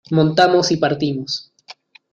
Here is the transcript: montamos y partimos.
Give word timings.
montamos 0.09 0.71
y 0.71 0.77
partimos. 0.77 1.53